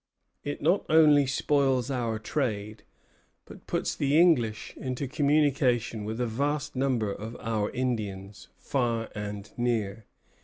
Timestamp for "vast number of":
6.25-7.37